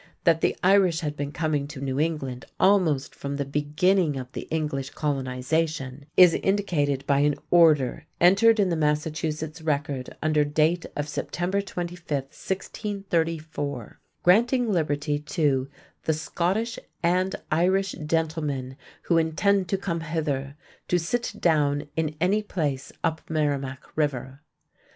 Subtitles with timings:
[0.23, 4.47] That the Irish had been coming to New England almost from the beginning of the
[4.49, 11.07] English colonization is indicated by an "Order" entered in the Massachusetts record under date of
[11.07, 15.69] September 25, 1634, granting liberty to
[16.05, 20.55] "the Scottishe and Irishe gentlemen who intend to come hither,
[20.87, 24.41] to sitt down in any place upp Merimacke river."